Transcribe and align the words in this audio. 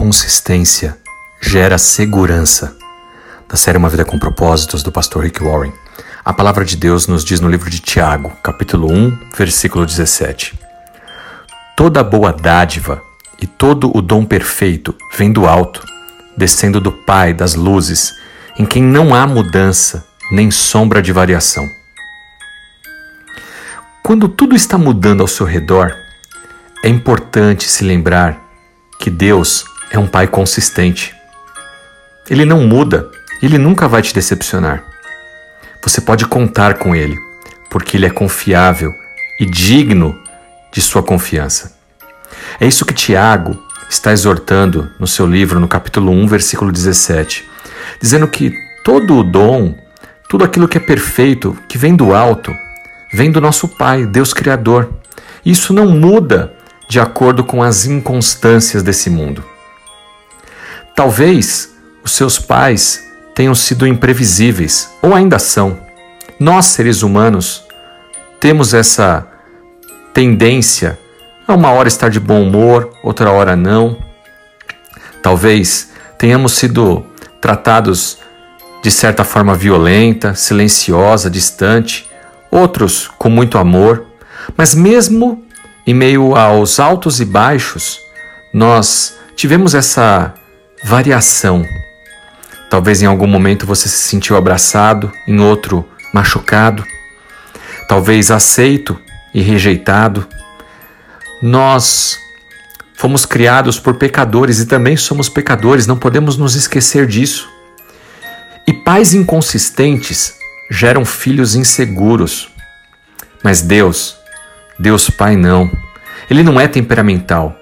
consistência 0.00 0.96
gera 1.42 1.76
segurança. 1.76 2.74
Da 3.46 3.54
série 3.54 3.76
Uma 3.76 3.90
Vida 3.90 4.02
com 4.02 4.18
Propósitos, 4.18 4.82
do 4.82 4.90
pastor 4.90 5.24
Rick 5.24 5.44
Warren, 5.44 5.74
a 6.24 6.32
palavra 6.32 6.64
de 6.64 6.74
Deus 6.74 7.06
nos 7.06 7.22
diz 7.22 7.38
no 7.38 7.50
livro 7.50 7.68
de 7.68 7.80
Tiago, 7.80 8.32
capítulo 8.42 8.90
1, 8.90 9.18
versículo 9.36 9.84
17: 9.84 10.58
Toda 11.76 12.02
boa 12.02 12.32
dádiva 12.32 13.02
e 13.42 13.46
todo 13.46 13.94
o 13.94 14.00
dom 14.00 14.24
perfeito 14.24 14.94
vem 15.18 15.30
do 15.30 15.46
alto, 15.46 15.84
descendo 16.34 16.80
do 16.80 16.92
Pai 16.92 17.34
das 17.34 17.54
luzes, 17.54 18.10
em 18.58 18.64
quem 18.64 18.82
não 18.82 19.14
há 19.14 19.26
mudança 19.26 20.06
nem 20.32 20.50
sombra 20.50 21.02
de 21.02 21.12
variação. 21.12 21.68
Quando 24.02 24.30
tudo 24.30 24.56
está 24.56 24.78
mudando 24.78 25.20
ao 25.20 25.28
seu 25.28 25.44
redor, 25.44 25.94
é 26.82 26.88
importante 26.88 27.68
se 27.68 27.84
lembrar 27.84 28.40
que 28.98 29.10
Deus 29.10 29.66
é 29.90 29.98
um 29.98 30.06
Pai 30.06 30.26
consistente. 30.26 31.14
Ele 32.28 32.44
não 32.44 32.66
muda, 32.66 33.10
ele 33.42 33.58
nunca 33.58 33.88
vai 33.88 34.02
te 34.02 34.14
decepcionar. 34.14 34.84
Você 35.82 36.00
pode 36.00 36.26
contar 36.26 36.74
com 36.74 36.94
ele, 36.94 37.16
porque 37.70 37.96
ele 37.96 38.06
é 38.06 38.10
confiável 38.10 38.92
e 39.38 39.46
digno 39.46 40.16
de 40.72 40.80
sua 40.80 41.02
confiança. 41.02 41.76
É 42.60 42.66
isso 42.66 42.84
que 42.84 42.94
Tiago 42.94 43.58
está 43.88 44.12
exortando 44.12 44.90
no 45.00 45.06
seu 45.06 45.26
livro, 45.26 45.58
no 45.58 45.66
capítulo 45.66 46.12
1, 46.12 46.26
versículo 46.28 46.70
17, 46.70 47.48
dizendo 48.00 48.28
que 48.28 48.54
todo 48.84 49.16
o 49.16 49.24
dom, 49.24 49.74
tudo 50.28 50.44
aquilo 50.44 50.68
que 50.68 50.78
é 50.78 50.80
perfeito, 50.80 51.58
que 51.68 51.76
vem 51.76 51.96
do 51.96 52.14
alto, 52.14 52.54
vem 53.12 53.32
do 53.32 53.40
nosso 53.40 53.66
Pai, 53.66 54.06
Deus 54.06 54.32
Criador. 54.32 54.92
Isso 55.44 55.72
não 55.72 55.88
muda 55.88 56.52
de 56.88 57.00
acordo 57.00 57.42
com 57.42 57.62
as 57.62 57.86
inconstâncias 57.86 58.82
desse 58.82 59.10
mundo. 59.10 59.44
Talvez 61.00 61.74
os 62.04 62.12
seus 62.12 62.38
pais 62.38 63.02
tenham 63.34 63.54
sido 63.54 63.86
imprevisíveis, 63.86 64.90
ou 65.00 65.14
ainda 65.14 65.38
são. 65.38 65.80
Nós, 66.38 66.66
seres 66.66 67.00
humanos, 67.00 67.64
temos 68.38 68.74
essa 68.74 69.26
tendência 70.12 70.98
a 71.48 71.54
uma 71.54 71.70
hora 71.70 71.88
estar 71.88 72.10
de 72.10 72.20
bom 72.20 72.42
humor, 72.42 72.92
outra 73.02 73.30
hora 73.30 73.56
não. 73.56 73.96
Talvez 75.22 75.88
tenhamos 76.18 76.52
sido 76.52 77.02
tratados 77.40 78.18
de 78.82 78.90
certa 78.90 79.24
forma 79.24 79.54
violenta, 79.54 80.34
silenciosa, 80.34 81.30
distante, 81.30 82.10
outros 82.50 83.08
com 83.16 83.30
muito 83.30 83.56
amor, 83.56 84.04
mas 84.54 84.74
mesmo 84.74 85.42
em 85.86 85.94
meio 85.94 86.36
aos 86.36 86.78
altos 86.78 87.22
e 87.22 87.24
baixos, 87.24 87.98
nós 88.52 89.18
tivemos 89.34 89.74
essa 89.74 90.34
variação. 90.82 91.66
Talvez 92.68 93.02
em 93.02 93.06
algum 93.06 93.26
momento 93.26 93.66
você 93.66 93.88
se 93.88 93.98
sentiu 93.98 94.36
abraçado, 94.36 95.12
em 95.26 95.40
outro 95.40 95.88
machucado, 96.12 96.84
talvez 97.88 98.30
aceito 98.30 98.98
e 99.34 99.40
rejeitado. 99.40 100.26
Nós 101.42 102.18
fomos 102.94 103.24
criados 103.24 103.78
por 103.78 103.94
pecadores 103.94 104.60
e 104.60 104.66
também 104.66 104.96
somos 104.96 105.28
pecadores, 105.28 105.86
não 105.86 105.96
podemos 105.96 106.36
nos 106.36 106.54
esquecer 106.54 107.06
disso. 107.06 107.48
E 108.66 108.72
pais 108.72 109.14
inconsistentes 109.14 110.34
geram 110.70 111.04
filhos 111.04 111.56
inseguros. 111.56 112.48
Mas 113.42 113.62
Deus, 113.62 114.16
Deus 114.78 115.10
Pai 115.10 115.34
não. 115.36 115.70
Ele 116.30 116.42
não 116.42 116.60
é 116.60 116.68
temperamental. 116.68 117.58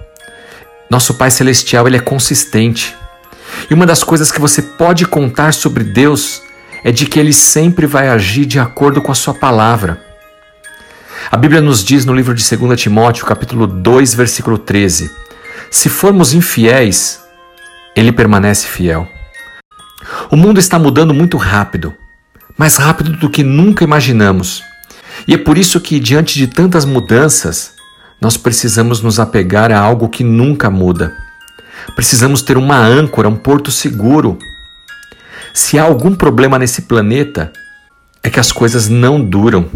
Nosso 0.89 1.15
Pai 1.15 1.31
celestial, 1.31 1.87
ele 1.87 1.97
é 1.97 2.01
consistente. 2.01 2.95
E 3.69 3.73
uma 3.73 3.85
das 3.85 4.03
coisas 4.03 4.31
que 4.31 4.39
você 4.39 4.61
pode 4.61 5.05
contar 5.05 5.53
sobre 5.53 5.83
Deus 5.83 6.41
é 6.83 6.91
de 6.91 7.05
que 7.05 7.19
ele 7.19 7.33
sempre 7.33 7.85
vai 7.85 8.07
agir 8.07 8.45
de 8.45 8.59
acordo 8.59 9.01
com 9.01 9.11
a 9.11 9.15
sua 9.15 9.33
palavra. 9.33 10.01
A 11.31 11.37
Bíblia 11.37 11.61
nos 11.61 11.83
diz 11.83 12.05
no 12.05 12.13
livro 12.13 12.33
de 12.33 12.57
2 12.57 12.79
Timóteo, 12.79 13.25
capítulo 13.25 13.67
2, 13.67 14.13
versículo 14.13 14.57
13: 14.57 15.11
Se 15.69 15.89
formos 15.89 16.33
infiéis, 16.33 17.19
ele 17.95 18.11
permanece 18.11 18.67
fiel. 18.67 19.07
O 20.31 20.35
mundo 20.35 20.59
está 20.59 20.79
mudando 20.79 21.13
muito 21.13 21.37
rápido, 21.37 21.93
mais 22.57 22.77
rápido 22.77 23.11
do 23.11 23.29
que 23.29 23.43
nunca 23.43 23.83
imaginamos. 23.83 24.63
E 25.27 25.33
é 25.33 25.37
por 25.37 25.57
isso 25.57 25.81
que, 25.81 25.99
diante 25.99 26.35
de 26.35 26.47
tantas 26.47 26.85
mudanças, 26.85 27.73
nós 28.21 28.37
precisamos 28.37 29.01
nos 29.01 29.19
apegar 29.19 29.71
a 29.71 29.79
algo 29.79 30.09
que 30.09 30.23
nunca 30.23 30.69
muda 30.69 31.28
Precisamos 31.95 32.41
ter 32.41 32.57
uma 32.57 32.77
âncora, 32.77 33.27
um 33.27 33.35
porto 33.35 33.71
seguro. 33.71 34.37
Se 35.53 35.77
há 35.77 35.83
algum 35.83 36.15
problema 36.15 36.59
nesse 36.59 36.83
planeta, 36.83 37.51
é 38.23 38.29
que 38.29 38.39
as 38.39 38.51
coisas 38.51 38.87
não 38.87 39.19
duram. 39.23 39.69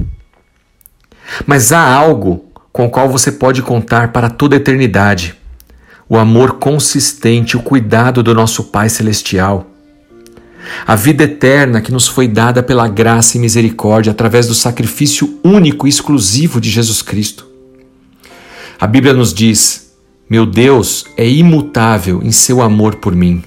Mas 1.46 1.72
há 1.72 1.82
algo 1.82 2.46
com 2.72 2.86
o 2.86 2.90
qual 2.90 3.10
você 3.10 3.32
pode 3.32 3.62
contar 3.62 4.12
para 4.12 4.30
toda 4.30 4.56
a 4.56 4.58
eternidade: 4.58 5.36
o 6.08 6.18
amor 6.18 6.54
consistente, 6.54 7.58
o 7.58 7.62
cuidado 7.62 8.22
do 8.24 8.34
nosso 8.34 8.66
Pai 8.66 8.90
Celestial. 8.90 9.68
A 10.88 10.96
vida 10.96 11.26
eterna 11.26 11.82
que 11.82 11.92
nos 11.92 12.08
foi 12.08 12.28
dada 12.28 12.64
pela 12.64 12.88
graça 12.88 13.38
e 13.38 13.40
misericórdia 13.40 14.12
através 14.12 14.48
do 14.48 14.56
sacrifício 14.56 15.40
único 15.44 15.86
e 15.86 15.90
exclusivo 15.90 16.62
de 16.62 16.70
Jesus 16.70 17.02
Cristo. 17.02 17.46
A 18.80 18.88
Bíblia 18.88 19.14
nos 19.14 19.34
diz 19.34 19.83
meu 20.34 20.48
Deus 20.48 21.06
é 21.16 21.30
imutável 21.30 22.20
em 22.24 22.32
seu 22.32 22.60
amor 22.64 22.96
por 22.96 23.16
mim. 23.16 23.44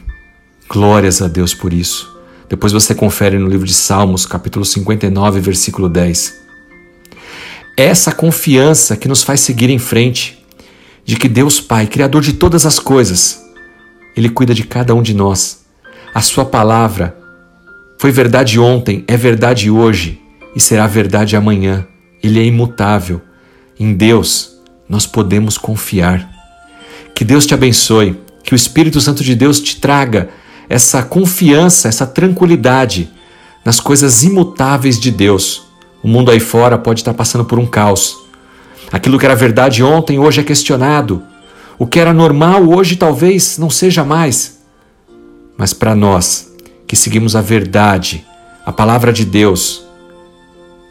Glórias 0.68 1.20
a 1.20 1.26
Deus 1.26 1.52
por 1.52 1.72
isso. 1.72 2.16
Depois 2.48 2.72
você 2.72 2.94
confere 2.94 3.36
no 3.40 3.48
livro 3.48 3.66
de 3.66 3.74
Salmos, 3.74 4.24
capítulo 4.24 4.64
59, 4.64 5.40
versículo 5.40 5.88
10. 5.88 6.42
Essa 7.76 8.12
confiança 8.12 8.96
que 8.96 9.08
nos 9.08 9.24
faz 9.24 9.40
seguir 9.40 9.68
em 9.68 9.80
frente, 9.80 10.46
de 11.04 11.16
que 11.16 11.26
Deus 11.26 11.60
Pai, 11.60 11.88
Criador 11.88 12.22
de 12.22 12.34
todas 12.34 12.64
as 12.64 12.78
coisas, 12.78 13.44
Ele 14.16 14.28
cuida 14.28 14.54
de 14.54 14.62
cada 14.62 14.94
um 14.94 15.02
de 15.02 15.12
nós. 15.12 15.64
A 16.14 16.20
Sua 16.20 16.44
palavra 16.44 17.16
foi 17.98 18.12
verdade 18.12 18.60
ontem, 18.60 19.02
é 19.08 19.16
verdade 19.16 19.68
hoje 19.68 20.20
e 20.54 20.60
será 20.60 20.86
verdade 20.86 21.34
amanhã. 21.34 21.84
Ele 22.22 22.38
é 22.38 22.44
imutável. 22.44 23.20
Em 23.76 23.92
Deus 23.92 24.52
nós 24.88 25.04
podemos 25.04 25.58
confiar. 25.58 26.35
Que 27.16 27.24
Deus 27.24 27.46
te 27.46 27.54
abençoe, 27.54 28.20
que 28.44 28.52
o 28.52 28.54
Espírito 28.54 29.00
Santo 29.00 29.24
de 29.24 29.34
Deus 29.34 29.58
te 29.58 29.80
traga 29.80 30.28
essa 30.68 31.02
confiança, 31.02 31.88
essa 31.88 32.06
tranquilidade 32.06 33.10
nas 33.64 33.80
coisas 33.80 34.22
imutáveis 34.22 35.00
de 35.00 35.10
Deus. 35.10 35.62
O 36.02 36.08
mundo 36.08 36.30
aí 36.30 36.38
fora 36.38 36.76
pode 36.76 37.00
estar 37.00 37.14
passando 37.14 37.46
por 37.46 37.58
um 37.58 37.64
caos. 37.66 38.18
Aquilo 38.92 39.18
que 39.18 39.24
era 39.24 39.34
verdade 39.34 39.82
ontem, 39.82 40.18
hoje 40.18 40.42
é 40.42 40.44
questionado. 40.44 41.22
O 41.78 41.86
que 41.86 41.98
era 41.98 42.12
normal, 42.12 42.68
hoje 42.68 42.96
talvez 42.96 43.56
não 43.56 43.70
seja 43.70 44.04
mais. 44.04 44.58
Mas 45.56 45.72
para 45.72 45.94
nós, 45.94 46.52
que 46.86 46.94
seguimos 46.94 47.34
a 47.34 47.40
verdade, 47.40 48.26
a 48.66 48.70
palavra 48.70 49.10
de 49.10 49.24
Deus, 49.24 49.86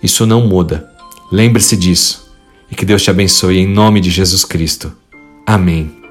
isso 0.02 0.26
não 0.26 0.42
muda. 0.48 0.90
Lembre-se 1.32 1.78
disso. 1.78 2.34
E 2.72 2.74
que 2.74 2.84
Deus 2.84 3.04
te 3.04 3.12
abençoe 3.12 3.60
em 3.60 3.68
nome 3.68 4.02
de 4.02 4.10
Jesus 4.10 4.44
Cristo. 4.44 4.92
Amém. 5.46 6.05